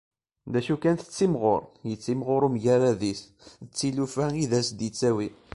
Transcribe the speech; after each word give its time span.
D 0.51 0.53
acu 0.59 0.75
kan 0.77 0.95
tettimɣur, 0.97 1.61
yettimɣur 1.89 2.41
umgarad-is 2.47 3.21
d 3.65 3.67
tlufa 3.77 4.25
i 4.43 4.45
d 4.51 4.53
as-d-yettawi. 4.59 5.29